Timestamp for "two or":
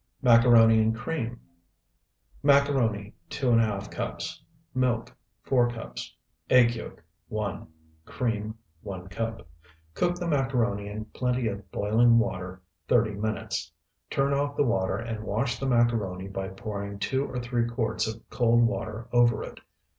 16.97-17.37